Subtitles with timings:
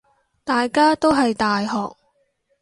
[0.43, 1.95] 大家都係大學